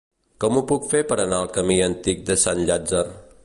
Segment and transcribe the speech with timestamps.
[0.43, 3.07] Com ho puc fer per anar al camí Antic de Sant Llàtzer?